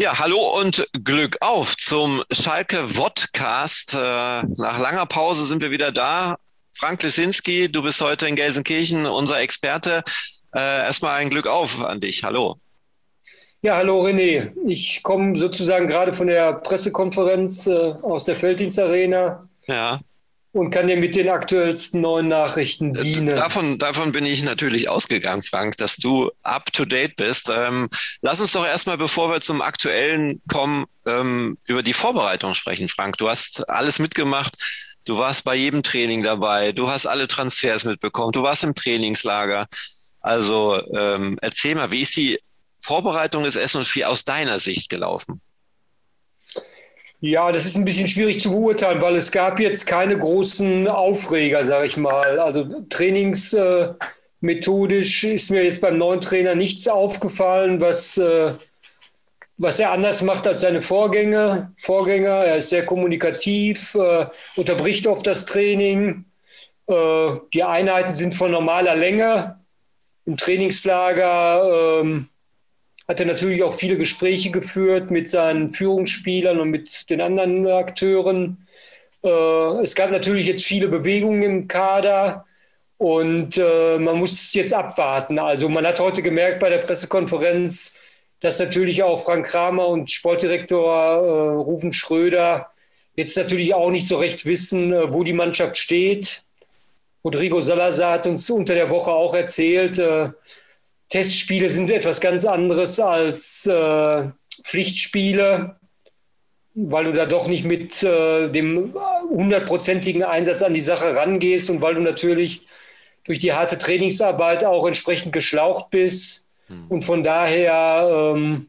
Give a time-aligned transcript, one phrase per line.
[0.00, 3.94] Ja, hallo und Glück auf zum Schalke Vodcast.
[3.94, 6.38] Äh, nach langer Pause sind wir wieder da.
[6.72, 10.04] Frank Lesinski, du bist heute in Gelsenkirchen unser Experte.
[10.54, 12.22] Äh, erstmal ein Glück auf an dich.
[12.22, 12.60] Hallo.
[13.60, 14.52] Ja, hallo René.
[14.68, 19.40] Ich komme sozusagen gerade von der Pressekonferenz äh, aus der Felddienstarena.
[19.66, 19.98] Ja
[20.52, 23.34] und kann dir mit den aktuellsten neuen Nachrichten äh, dienen.
[23.34, 27.50] Davon, davon bin ich natürlich ausgegangen, Frank, dass du up to date bist.
[27.54, 27.88] Ähm,
[28.22, 33.18] lass uns doch erstmal, bevor wir zum Aktuellen kommen, ähm, über die Vorbereitung sprechen, Frank.
[33.18, 34.56] Du hast alles mitgemacht.
[35.04, 36.72] Du warst bei jedem Training dabei.
[36.72, 38.32] Du hast alle Transfers mitbekommen.
[38.32, 39.66] Du warst im Trainingslager.
[40.20, 42.38] Also ähm, erzähl mal, wie ist die
[42.80, 45.40] Vorbereitung des S&4 aus deiner Sicht gelaufen?
[47.20, 51.64] Ja, das ist ein bisschen schwierig zu beurteilen, weil es gab jetzt keine großen Aufreger,
[51.64, 52.38] sage ich mal.
[52.38, 58.52] Also trainingsmethodisch äh, ist mir jetzt beim neuen Trainer nichts aufgefallen, was, äh,
[59.56, 61.72] was er anders macht als seine Vorgänger.
[61.78, 62.44] Vorgänger.
[62.44, 66.24] Er ist sehr kommunikativ, äh, unterbricht oft das Training.
[66.90, 69.60] Die Einheiten sind von normaler Länge.
[70.24, 72.30] Im Trainingslager ähm,
[73.08, 78.68] hat er natürlich auch viele Gespräche geführt mit seinen Führungsspielern und mit den anderen Akteuren.
[79.24, 79.28] Äh,
[79.82, 82.44] es gab natürlich jetzt viele Bewegungen im Kader
[82.98, 85.38] und äh, man muss jetzt abwarten.
[85.38, 87.96] Also man hat heute gemerkt bei der Pressekonferenz,
[88.40, 92.70] dass natürlich auch Frank Kramer und Sportdirektor äh, Rufen Schröder
[93.16, 96.42] jetzt natürlich auch nicht so recht wissen, wo die Mannschaft steht.
[97.24, 100.28] Rodrigo Salazar hat uns unter der Woche auch erzählt, äh,
[101.08, 104.24] Testspiele sind etwas ganz anderes als äh,
[104.62, 105.76] Pflichtspiele,
[106.74, 108.94] weil du da doch nicht mit äh, dem
[109.30, 112.66] hundertprozentigen Einsatz an die Sache rangehst und weil du natürlich
[113.24, 116.48] durch die harte Trainingsarbeit auch entsprechend geschlaucht bist.
[116.68, 116.86] Hm.
[116.88, 118.68] Und von daher ähm,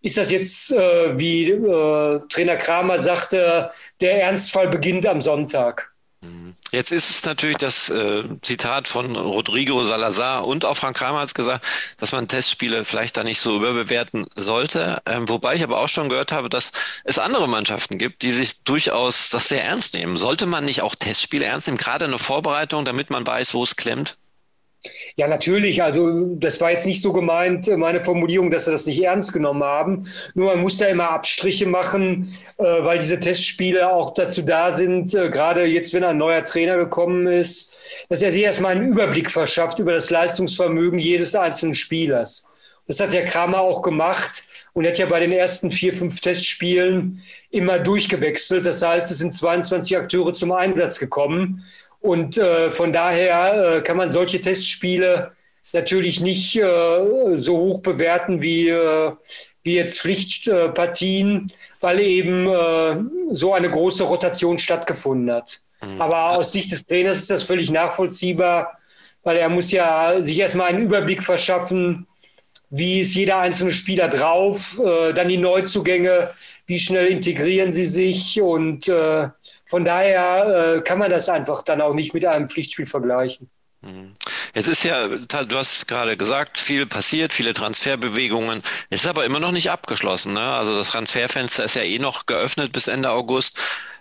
[0.00, 5.92] ist das jetzt, äh, wie äh, Trainer Kramer sagte, der Ernstfall beginnt am Sonntag.
[6.72, 11.28] Jetzt ist es natürlich das äh, Zitat von Rodrigo Salazar und auch Frank Kramer hat
[11.28, 11.64] es gesagt,
[11.98, 15.00] dass man Testspiele vielleicht da nicht so überbewerten sollte.
[15.06, 16.72] Ähm, wobei ich aber auch schon gehört habe, dass
[17.04, 20.16] es andere Mannschaften gibt, die sich durchaus das sehr ernst nehmen.
[20.16, 23.76] Sollte man nicht auch Testspiele ernst nehmen, gerade eine Vorbereitung, damit man weiß, wo es
[23.76, 24.18] klemmt?
[25.16, 25.82] Ja, natürlich.
[25.82, 29.64] Also das war jetzt nicht so gemeint, meine Formulierung, dass sie das nicht ernst genommen
[29.64, 30.06] haben.
[30.34, 35.14] Nur man muss da immer Abstriche machen, äh, weil diese Testspiele auch dazu da sind,
[35.14, 37.76] äh, gerade jetzt, wenn ein neuer Trainer gekommen ist,
[38.08, 42.46] dass er sich erstmal einen Überblick verschafft über das Leistungsvermögen jedes einzelnen Spielers.
[42.86, 47.22] Das hat der Kramer auch gemacht und hat ja bei den ersten vier, fünf Testspielen
[47.50, 48.64] immer durchgewechselt.
[48.64, 51.64] Das heißt, es sind 22 Akteure zum Einsatz gekommen.
[52.08, 55.32] Und äh, von daher äh, kann man solche Testspiele
[55.74, 59.12] natürlich nicht äh, so hoch bewerten wie, äh,
[59.62, 62.96] wie jetzt Pflichtpartien, weil eben äh,
[63.34, 65.60] so eine große Rotation stattgefunden hat.
[65.82, 66.00] Mhm.
[66.00, 68.78] Aber aus Sicht des Trainers ist das völlig nachvollziehbar,
[69.22, 72.06] weil er muss ja sich erstmal einen Überblick verschaffen,
[72.70, 76.30] wie ist jeder einzelne Spieler drauf, äh, dann die Neuzugänge,
[76.66, 79.28] wie schnell integrieren sie sich und äh,
[79.68, 83.48] von daher äh, kann man das einfach dann auch nicht mit einem Pflichtspiel vergleichen.
[83.82, 84.16] Mhm.
[84.54, 88.62] Es ist ja, du hast gerade gesagt, viel passiert, viele Transferbewegungen.
[88.90, 90.32] Es ist aber immer noch nicht abgeschlossen.
[90.32, 90.40] Ne?
[90.40, 93.58] Also das Transferfenster ist ja eh noch geöffnet bis Ende August.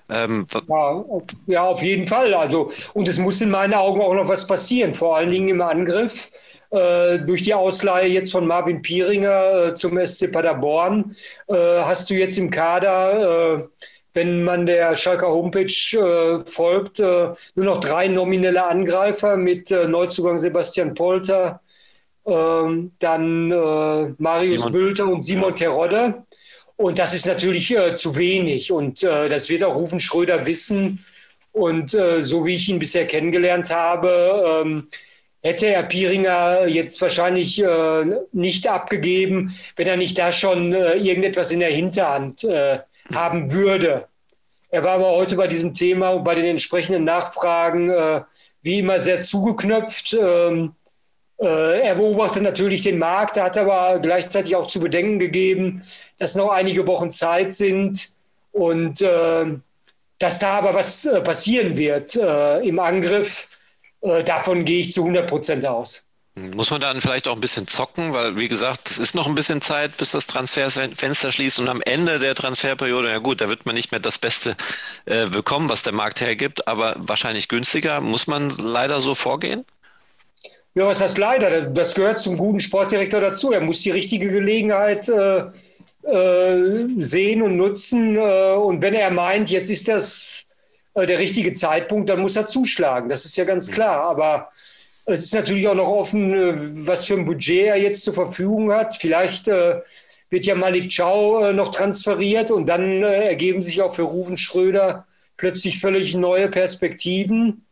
[0.10, 1.04] Ähm, ja,
[1.48, 2.34] ja, auf jeden Fall.
[2.34, 5.62] Also, und es muss in meinen Augen auch noch was passieren, vor allen Dingen im
[5.62, 6.32] Angriff.
[6.70, 11.16] Äh, durch die Ausleihe jetzt von Marvin Pieringer äh, zum SC Paderborn
[11.48, 13.70] äh, hast du jetzt im Kader
[14.18, 19.88] wenn man der Schalker Homepage äh, folgt, äh, nur noch drei nominelle Angreifer mit äh,
[19.88, 21.62] Neuzugang Sebastian Polter,
[22.26, 24.72] ähm, dann äh, Marius Simon.
[24.74, 25.56] Bülter und Simon.
[25.56, 26.24] Terodde.
[26.78, 28.72] Und das ist natürlich äh, zu wenig.
[28.72, 31.06] Und äh, das wird auch Rufen Schröder wissen.
[31.52, 34.88] Und so wie ich ihn bisher kennengelernt habe, ähm,
[35.42, 37.64] hätte er Pieringer jetzt wahrscheinlich
[38.32, 42.78] nicht abgegeben, wenn er nicht da schon irgendetwas in der Hinterhand äh,
[43.14, 44.08] haben würde.
[44.70, 48.22] Er war aber heute bei diesem Thema und bei den entsprechenden Nachfragen äh,
[48.62, 50.14] wie immer sehr zugeknöpft.
[50.14, 50.76] Ähm,
[51.40, 55.84] äh, er beobachtet natürlich den Markt, hat aber gleichzeitig auch zu bedenken gegeben,
[56.18, 58.10] dass noch einige Wochen Zeit sind
[58.52, 59.46] und äh,
[60.20, 63.50] dass da aber was äh, passieren wird äh, im Angriff.
[64.02, 66.07] Äh, davon gehe ich zu 100 Prozent aus.
[66.56, 69.34] Muss man dann vielleicht auch ein bisschen zocken, weil wie gesagt, es ist noch ein
[69.34, 73.66] bisschen Zeit, bis das Transferfenster schließt und am Ende der Transferperiode, ja gut, da wird
[73.66, 74.56] man nicht mehr das Beste
[75.06, 78.02] äh, bekommen, was der Markt hergibt, aber wahrscheinlich günstiger.
[78.02, 79.66] Muss man leider so vorgehen?
[80.76, 81.62] Ja, was heißt leider?
[81.62, 83.52] Das gehört zum guten Sportdirektor dazu.
[83.52, 85.46] Er muss die richtige Gelegenheit äh,
[86.04, 88.16] äh, sehen und nutzen.
[88.16, 90.46] Äh, und wenn er meint, jetzt ist das
[90.94, 93.10] äh, der richtige Zeitpunkt, dann muss er zuschlagen.
[93.10, 94.02] Das ist ja ganz klar.
[94.02, 94.52] Aber
[95.08, 98.72] es ist natürlich auch noch offen, äh, was für ein Budget er jetzt zur Verfügung
[98.72, 98.96] hat.
[98.96, 99.82] Vielleicht äh,
[100.30, 105.08] wird ja Malik Chow noch transferiert und dann ergeben sich auch für Rufen Schröder
[105.38, 107.66] plötzlich völlig neue Perspektiven.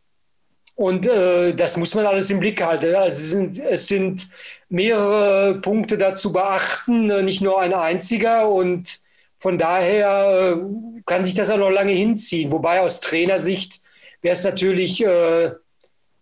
[0.74, 2.94] Und äh, das muss man alles im Blick halten.
[2.94, 4.28] Also es sind, es sind
[4.68, 8.48] mehrere Punkte dazu beachten, äh, nicht nur ein einziger.
[8.48, 9.00] Und
[9.38, 12.52] von daher äh, kann sich das auch noch lange hinziehen.
[12.52, 13.80] Wobei aus Trainersicht
[14.22, 15.52] wäre es natürlich äh,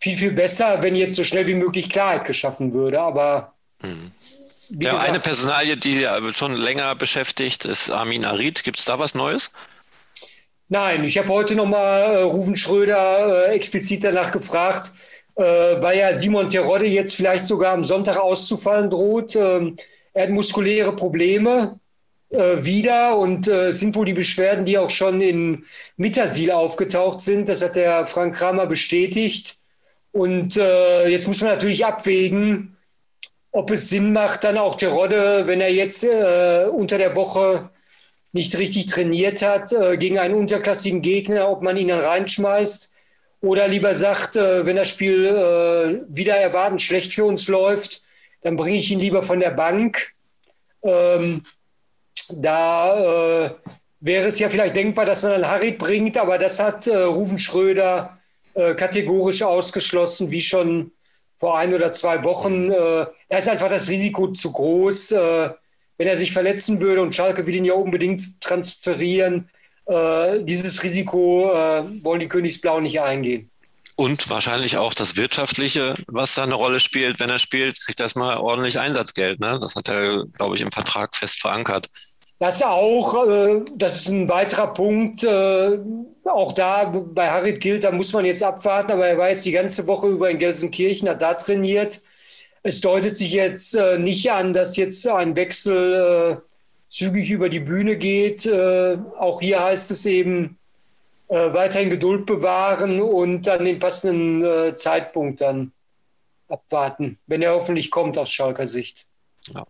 [0.05, 3.01] viel, viel besser, wenn jetzt so schnell wie möglich Klarheit geschaffen würde.
[3.01, 4.12] Aber mhm.
[4.69, 8.65] ja, gesagt, eine Personalie, die Sie schon länger beschäftigt, ist Armin Arid.
[8.65, 9.51] Gibt es da was Neues?
[10.69, 14.93] Nein, ich habe heute nochmal äh, Rufen Schröder äh, explizit danach gefragt,
[15.37, 19.35] äh, weil ja Simon Terodde jetzt vielleicht sogar am Sonntag auszufallen droht.
[19.37, 19.77] Ähm,
[20.12, 21.81] er hat muskuläre Probleme
[22.29, 25.65] äh, wieder und äh, sind wohl die Beschwerden, die auch schon in
[25.97, 27.49] Mittersil aufgetaucht sind.
[27.49, 29.56] Das hat der Frank Kramer bestätigt.
[30.14, 32.76] Und äh, jetzt muss man natürlich abwägen,
[33.50, 37.70] ob es Sinn macht, dann auch Terodde, wenn er jetzt unter der Woche
[38.34, 42.93] nicht richtig trainiert hat äh, gegen einen unterklassigen Gegner, ob man ihn dann reinschmeißt
[43.40, 48.02] oder lieber sagt, äh, wenn das Spiel äh, wieder erwartend schlecht für uns läuft,
[48.43, 50.14] dann bringe ich ihn lieber von der Bank.
[50.82, 51.44] Ähm,
[52.32, 53.50] da äh,
[54.00, 57.38] wäre es ja vielleicht denkbar, dass man einen Harit bringt, aber das hat äh, Rufen
[57.38, 58.19] Schröder
[58.55, 60.93] äh, kategorisch ausgeschlossen, wie schon
[61.37, 62.71] vor ein oder zwei Wochen.
[62.71, 65.12] da ist einfach das Risiko zu groß
[65.97, 69.51] wenn er sich verletzen würde und Schalke will ihn ja unbedingt transferieren,
[69.87, 73.51] äh, dieses Risiko äh, wollen die Königsblau nicht eingehen.
[73.97, 77.21] Und wahrscheinlich auch das Wirtschaftliche, was da eine Rolle spielt.
[77.21, 79.39] Wenn er spielt, kriegt er erstmal ordentlich Einsatzgeld.
[79.39, 79.56] Ne?
[79.61, 81.89] Das hat er, glaube ich, im Vertrag fest verankert.
[82.38, 85.22] Das auch, äh, das ist ein weiterer Punkt.
[85.22, 85.78] Äh,
[86.25, 89.52] auch da bei Harit gilt, da muss man jetzt abwarten, aber er war jetzt die
[89.52, 92.02] ganze Woche über in Gelsenkirchen, hat da trainiert.
[92.62, 96.46] Es deutet sich jetzt äh, nicht an, dass jetzt ein Wechsel äh,
[96.88, 98.46] zügig über die Bühne geht.
[98.46, 100.58] Äh, auch hier heißt es eben,
[101.26, 105.72] weiterhin Geduld bewahren und dann den passenden Zeitpunkt dann
[106.48, 109.06] abwarten, wenn er hoffentlich kommt aus Schalker Sicht.
[109.48, 109.64] Ja.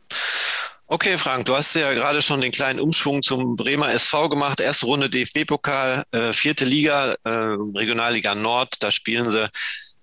[0.94, 4.60] Okay, Frank, du hast ja gerade schon den kleinen Umschwung zum Bremer SV gemacht.
[4.60, 9.50] Erste Runde DFB-Pokal, äh, vierte Liga, äh, Regionalliga Nord, da spielen sie.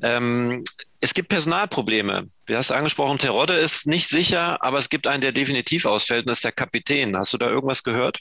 [0.03, 0.65] Ähm,
[0.99, 2.27] es gibt Personalprobleme.
[2.45, 6.29] Du hast angesprochen, Terodde ist nicht sicher, aber es gibt einen, der definitiv ausfällt, und
[6.29, 7.15] das ist der Kapitän.
[7.15, 8.19] Hast du da irgendwas gehört?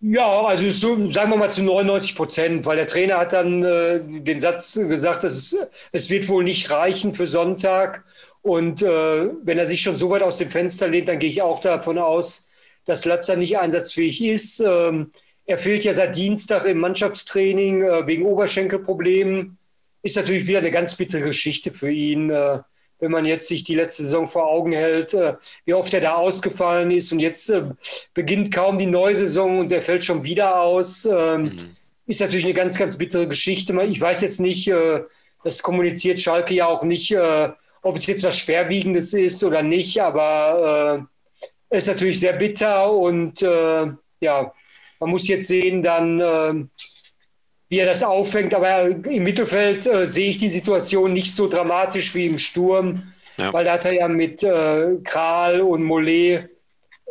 [0.00, 4.00] Ja, also so, sagen wir mal zu 99 Prozent, weil der Trainer hat dann äh,
[4.02, 5.56] den Satz gesagt, dass es,
[5.92, 8.04] es wird wohl nicht reichen für Sonntag.
[8.42, 11.42] Und äh, wenn er sich schon so weit aus dem Fenster lehnt, dann gehe ich
[11.42, 12.48] auch davon aus,
[12.86, 14.60] dass Latzer nicht einsatzfähig ist.
[14.60, 15.10] Ähm,
[15.44, 19.58] er fehlt ja seit Dienstag im Mannschaftstraining äh, wegen Oberschenkelproblemen
[20.02, 22.60] ist natürlich wieder eine ganz bittere Geschichte für ihn, äh,
[22.98, 25.34] wenn man jetzt sich die letzte Saison vor Augen hält, äh,
[25.64, 27.64] wie oft er da ausgefallen ist und jetzt äh,
[28.14, 31.04] beginnt kaum die neue Saison und er fällt schon wieder aus.
[31.04, 31.76] Ähm, mhm.
[32.06, 33.78] Ist natürlich eine ganz, ganz bittere Geschichte.
[33.84, 35.02] Ich weiß jetzt nicht, äh,
[35.44, 37.50] das kommuniziert Schalke ja auch nicht, äh,
[37.82, 41.08] ob es jetzt was Schwerwiegendes ist oder nicht, aber
[41.70, 44.52] äh, es ist natürlich sehr bitter und ja,
[44.98, 46.68] man muss jetzt sehen, dann
[47.70, 48.52] wie er das auffängt.
[48.52, 53.50] Aber im Mittelfeld äh, sehe ich die Situation nicht so dramatisch wie im Sturm, ja.
[53.52, 56.50] weil da hat er ja mit äh, Kral und Mollet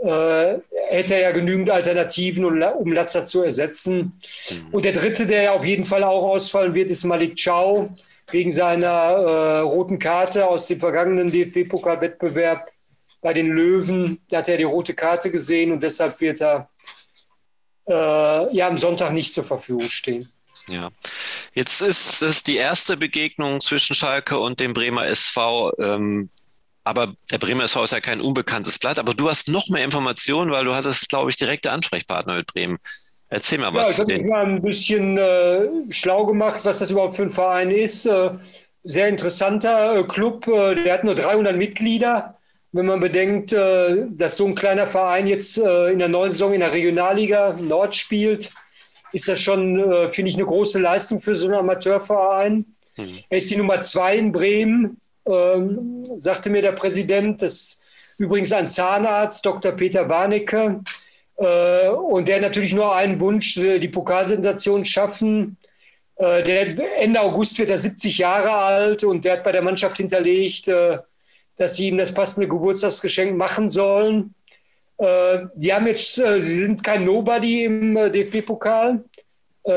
[0.04, 0.58] äh,
[0.90, 4.20] hätte er ja genügend Alternativen, um Latzer zu ersetzen.
[4.50, 4.68] Mhm.
[4.72, 7.90] Und der dritte, der ja auf jeden Fall auch ausfallen wird, ist Malik Chow
[8.32, 12.70] wegen seiner äh, roten Karte aus dem vergangenen DFB-Pokalwettbewerb
[13.22, 14.20] bei den Löwen.
[14.30, 16.70] Da hat er die rote Karte gesehen und deshalb wird er
[17.88, 20.30] äh, ja am Sonntag nicht zur Verfügung stehen.
[20.68, 20.90] Ja,
[21.54, 25.74] jetzt ist es die erste Begegnung zwischen Schalke und dem Bremer SV.
[25.80, 26.30] Ähm,
[26.84, 29.00] aber der Bremer SV ist ja kein unbekanntes Blatt.
[29.00, 32.78] Aber du hast noch mehr Informationen, weil du hattest, glaube ich, direkte Ansprechpartner mit Bremen.
[33.30, 33.98] Erzähl mal was.
[33.98, 37.32] Ja, ich habe mich mal ein bisschen äh, schlau gemacht, was das überhaupt für ein
[37.32, 38.06] Verein ist.
[38.06, 38.32] Äh,
[38.84, 40.48] sehr interessanter äh, Club.
[40.48, 42.38] Äh, der hat nur 300 Mitglieder.
[42.72, 46.54] Wenn man bedenkt, äh, dass so ein kleiner Verein jetzt äh, in der neuen Saison
[46.54, 48.52] in der Regionalliga Nord spielt,
[49.12, 52.64] ist das schon, finde ich, eine große Leistung für so einen Amateurverein.
[52.96, 53.20] Mhm.
[53.28, 57.42] Er ist die Nummer zwei in Bremen, ähm, sagte mir der Präsident.
[57.42, 57.84] Das ist
[58.20, 59.72] übrigens ein Zahnarzt, Dr.
[59.72, 60.82] Peter Warnecke.
[61.40, 65.58] Äh, und der natürlich nur einen Wunsch, äh, die Pokalsensation schaffen.
[66.18, 69.98] Äh, der, Ende August wird er 70 Jahre alt und der hat bei der Mannschaft
[69.98, 74.34] hinterlegt, dass sie ihm das passende Geburtstagsgeschenk machen sollen.
[75.02, 79.02] Die haben jetzt, sie sind kein Nobody im DFB-Pokal.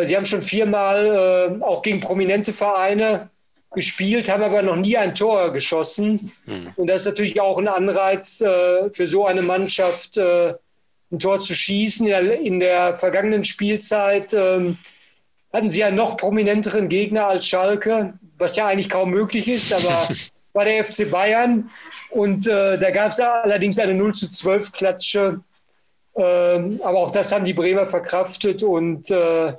[0.05, 3.31] Sie haben schon viermal auch gegen prominente Vereine
[3.73, 6.33] gespielt, haben aber noch nie ein Tor geschossen.
[6.47, 6.73] Mhm.
[6.75, 10.19] Und das ist natürlich auch ein Anreiz für so eine Mannschaft,
[11.13, 12.07] ein Tor zu schießen.
[12.07, 14.79] In der vergangenen Spielzeit ähm,
[15.53, 20.09] hatten sie einen noch prominenteren Gegner als Schalke, was ja eigentlich kaum möglich ist, aber
[20.55, 21.71] war der FC Bayern.
[22.11, 25.41] Und äh, da gab es allerdings eine 0 zu 12 Klatsche.
[26.15, 28.63] Ähm, aber auch das haben die Bremer verkraftet.
[28.63, 29.55] Und äh,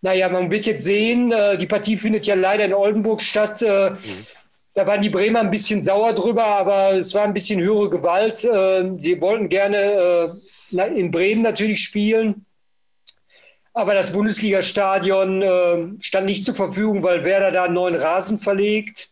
[0.00, 3.62] naja, man wird jetzt sehen, äh, die Partie findet ja leider in Oldenburg statt.
[3.62, 4.26] Äh, mhm.
[4.74, 8.44] Da waren die Bremer ein bisschen sauer drüber, aber es war ein bisschen höhere Gewalt.
[8.44, 10.28] Äh, sie wollten gerne äh,
[10.70, 12.46] in Bremen natürlich spielen.
[13.72, 19.10] Aber das Bundesligastadion äh, stand nicht zur Verfügung, weil Werder da einen neuen Rasen verlegt.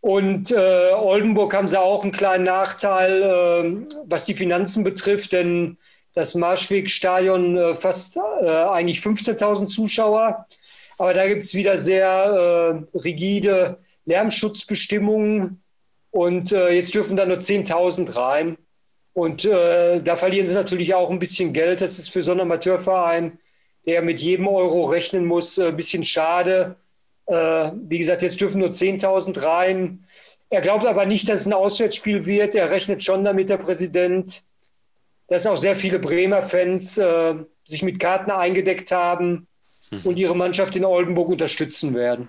[0.00, 5.78] Und äh, Oldenburg haben sie auch einen kleinen Nachteil, äh, was die Finanzen betrifft, denn
[6.16, 10.46] das Marschwegstadion äh, fast äh, eigentlich 15.000 Zuschauer.
[10.96, 12.08] Aber da gibt es wieder sehr
[12.94, 15.62] äh, rigide Lärmschutzbestimmungen.
[16.10, 18.56] Und jetzt dürfen da nur 10.000 rein.
[19.16, 21.80] Und da verlieren sie natürlich auch ein bisschen Geld.
[21.80, 23.38] Das ist für so einen Amateurverein
[23.86, 26.76] der mit jedem Euro rechnen muss, ein äh, bisschen schade.
[27.26, 30.06] Äh, wie gesagt, jetzt dürfen nur 10.000 rein.
[30.50, 32.54] Er glaubt aber nicht, dass es ein Auswärtsspiel wird.
[32.54, 34.42] Er rechnet schon damit, der Präsident,
[35.28, 39.46] dass auch sehr viele Bremer Fans äh, sich mit Karten eingedeckt haben.
[40.04, 42.28] Und ihre Mannschaft in Oldenburg unterstützen werden.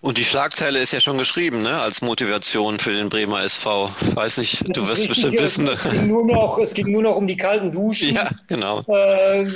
[0.00, 1.80] Und die Schlagzeile ist ja schon geschrieben, ne?
[1.80, 3.90] als Motivation für den Bremer SV.
[4.14, 5.68] Weiß nicht, du wirst richtig, bestimmt wissen.
[5.68, 8.14] Es, ging nur noch, es ging nur noch um die kalten Duschen.
[8.14, 8.80] Ja, genau.
[8.80, 9.46] Äh,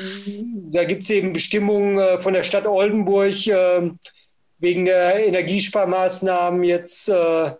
[0.72, 3.90] da gibt es eben Bestimmungen äh, von der Stadt Oldenburg äh,
[4.58, 7.08] wegen der Energiesparmaßnahmen jetzt.
[7.08, 7.52] Äh,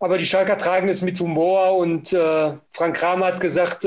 [0.00, 3.84] aber die Schalker tragen es mit Humor und äh, Frank Kramer hat gesagt,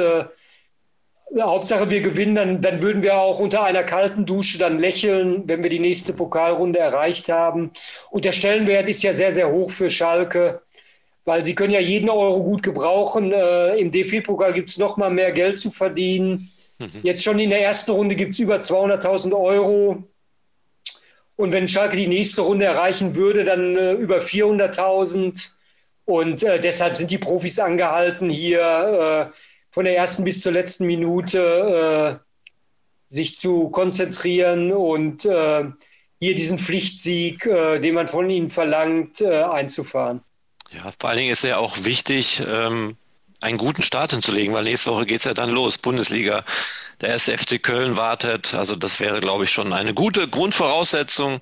[1.40, 5.64] Hauptsache wir gewinnen, dann, dann würden wir auch unter einer kalten Dusche dann lächeln, wenn
[5.64, 7.72] wir die nächste Pokalrunde erreicht haben.
[8.10, 10.62] Und der Stellenwert ist ja sehr, sehr hoch für Schalke,
[11.24, 13.32] weil sie können ja jeden Euro gut gebrauchen.
[13.32, 16.52] Äh, Im DFB-Pokal gibt es noch mal mehr Geld zu verdienen.
[16.80, 17.00] Mhm.
[17.04, 20.04] Jetzt schon in der ersten Runde gibt es über 200.000 Euro.
[21.38, 25.52] Und wenn Schalke die nächste Runde erreichen würde, dann äh, über 400.000.
[26.04, 29.38] Und äh, deshalb sind die Profis angehalten, hier äh,
[29.72, 35.66] von der ersten bis zur letzten Minute äh, sich zu konzentrieren und äh,
[36.20, 40.22] hier diesen Pflichtsieg, äh, den man von ihnen verlangt, äh, einzufahren.
[40.70, 42.96] Ja, vor allen Dingen ist ja auch wichtig, ähm,
[43.42, 46.46] einen guten Start hinzulegen, weil nächste Woche geht es ja dann los, Bundesliga.
[47.02, 48.54] Der erste FC Köln wartet.
[48.54, 51.40] Also das wäre, glaube ich, schon eine gute Grundvoraussetzung,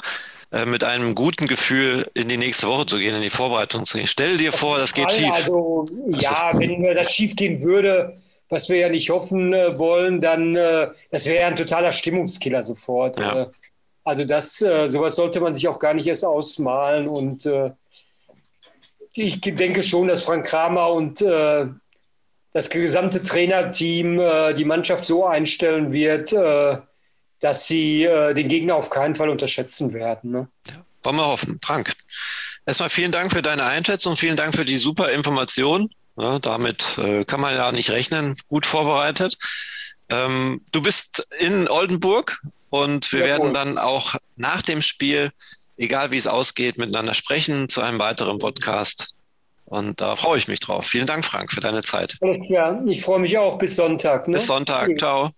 [0.51, 3.99] äh, mit einem guten Gefühl in die nächste Woche zu gehen, in die Vorbereitung zu
[3.99, 4.07] gehen.
[4.07, 5.31] Stell dir vor, das geht schief.
[5.31, 8.17] Also, ja, wenn das schief gehen würde,
[8.49, 12.63] was wir ja nicht hoffen äh, wollen, dann äh, das wäre ja ein totaler Stimmungskiller
[12.63, 13.19] sofort.
[13.19, 13.43] Ja.
[13.43, 13.47] Äh.
[14.03, 17.07] also das, sowas sollte man sich auch gar nicht erst ausmalen.
[17.07, 17.47] Und
[19.13, 21.23] ich denke schon, dass Frank Kramer und
[22.53, 24.17] das gesamte Trainerteam
[24.57, 26.33] die Mannschaft so einstellen wird,
[27.39, 30.31] dass sie äh, den Gegner auf keinen Fall unterschätzen werden.
[30.31, 30.47] Ne?
[30.67, 31.59] Ja, wollen wir hoffen.
[31.63, 31.93] Frank,
[32.65, 35.89] erstmal vielen Dank für deine Einschätzung, vielen Dank für die super Information.
[36.17, 39.37] Ja, damit äh, kann man ja nicht rechnen, gut vorbereitet.
[40.09, 43.53] Ähm, du bist in Oldenburg und wir ja, werden cool.
[43.53, 45.31] dann auch nach dem Spiel,
[45.77, 49.15] egal wie es ausgeht, miteinander sprechen zu einem weiteren Podcast.
[49.69, 50.85] Und da freue ich mich drauf.
[50.85, 52.17] Vielen Dank, Frank, für deine Zeit.
[52.49, 53.59] Ja, ich freue mich auch.
[53.59, 54.27] Bis Sonntag.
[54.27, 54.33] Ne?
[54.33, 54.97] Bis Sonntag.
[54.97, 55.29] Ciao.